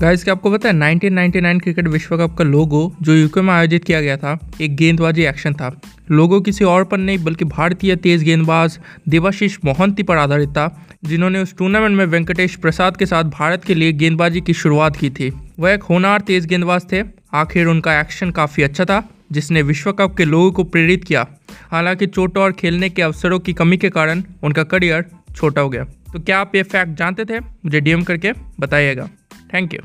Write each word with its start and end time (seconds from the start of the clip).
Guys 0.00 0.24
क्या 0.24 0.34
आपको 0.34 0.50
पता 0.50 0.68
है 0.68 0.74
1999 0.74 1.62
क्रिकेट 1.62 1.88
विश्व 1.88 2.18
कप 2.18 2.36
का 2.36 2.44
लोगो 2.44 2.96
जो 3.02 3.14
यूके 3.14 3.40
में 3.40 3.54
आयोजित 3.54 3.84
किया 3.84 4.00
गया 4.00 4.16
था, 4.16 4.38
एक 4.60 4.76
गेंदबाजी 4.76 5.22
एक्शन 5.22 5.54
था। 5.54 5.80
लोगो 6.10 6.40
किसी 6.40 6.64
और 6.64 6.84
पर 6.84 6.98
नहीं, 6.98 7.18
बल्कि 7.18 7.44
भारतीय 7.44 7.96
तेज 7.96 8.22
गेंदबाज 8.22 8.78
देवाशीष 9.08 9.58
मोहंती 9.64 10.02
पर 10.02 10.16
आधारित 10.16 10.48
था, 10.48 10.86
जिन्होंने 11.04 11.38
उस 11.38 11.56
टूर्नामेंट 11.56 11.96
में 11.96 12.06
वेंकटेश 12.06 12.56
प्रसाद 12.56 12.96
के 12.96 13.06
साथ 13.06 13.24
भारत 13.24 13.64
के 13.64 13.74
लिए 13.74 13.92
गेंदबाजी 13.92 14.40
की 14.40 14.54
शुरुआत 14.54 14.96
की 14.96 15.10
थी। 15.10 15.32
वह 15.58 15.70
एक 15.70 15.82
होनार 15.82 16.20
तेज 16.20 16.46
गेंदबाज 16.46 16.82
थे। 16.92 17.02
आखिर 17.34 17.66
उनका 17.66 18.00
एक्शन 18.00 18.30
काफ़ी 18.30 18.62
अच्छा 18.62 18.84
था, 18.84 19.08
जिसने 19.32 19.62
विश्व 19.62 19.92
कप 19.92 20.16
के 20.16 20.24
लोगों 20.24 20.52
को 20.52 20.64
प्रेरित 20.64 21.04
किया। 21.04 21.26
हालाँकि 21.70 22.06
चोटों 22.06 22.42
और 22.42 22.52
खेलने 22.52 22.88
के 22.88 23.02
अवसरों 23.02 23.38
की 23.38 23.52
कमी 23.52 23.76
के 23.76 23.90
कारण 23.90 24.22
उनका 24.42 24.62
करियर 24.62 25.04
छोटा 25.36 25.60
हो 25.60 25.68
गया। 25.68 25.84
तो 25.84 26.20
क्या 26.20 26.38
आप 26.38 26.54
ये 26.54 26.62
फैक्ट 26.62 26.98
जानते 26.98 27.24
थे? 27.24 27.40
मुझे 27.40 27.80
डीएम 27.80 28.02
करके 28.02 28.32
बताइएगा। 28.60 29.08
Thank 29.54 29.74
you 29.74 29.80